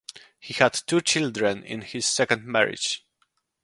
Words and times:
He 0.39 0.55
had 0.55 0.73
two 0.73 1.01
children 1.01 1.63
in 1.63 1.81
his 1.83 2.07
second 2.07 2.43
marriage. 2.43 3.05